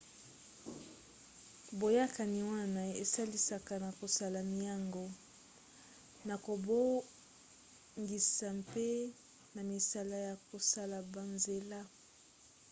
[1.79, 5.05] boyakani wana esalisaka na kosala miango
[6.27, 8.87] na kobongisa mpe
[9.53, 11.79] na misala ya kosala banzela